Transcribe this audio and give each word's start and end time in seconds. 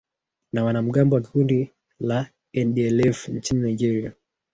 na 0.53 0.63
wanamgambo 0.65 1.15
wa 1.15 1.21
kundi 1.21 1.71
la 1.99 2.29
ndlf 2.53 3.27
nchini 3.29 3.61
nigeria 3.61 4.13